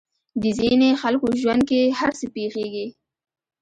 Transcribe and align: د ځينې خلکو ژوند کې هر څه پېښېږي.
د 0.41 0.43
ځينې 0.57 0.89
خلکو 1.01 1.27
ژوند 1.41 1.61
کې 1.69 1.81
هر 1.99 2.11
څه 2.19 2.25
پېښېږي. 2.35 2.87